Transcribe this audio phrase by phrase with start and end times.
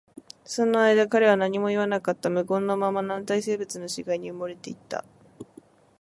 [0.45, 2.31] その間、彼は何も言わなかった。
[2.31, 5.05] 無言のまま、軟体生物の死骸に埋もれていった。